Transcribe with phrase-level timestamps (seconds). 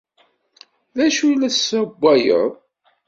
[0.95, 2.51] D acu i la tessewwayeḍ?